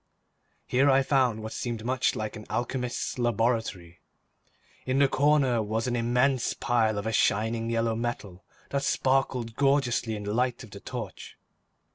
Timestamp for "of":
6.97-7.05, 10.63-10.71